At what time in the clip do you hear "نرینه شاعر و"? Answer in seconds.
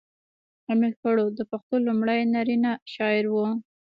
2.33-3.35